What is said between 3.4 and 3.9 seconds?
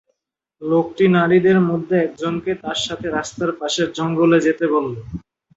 পাশের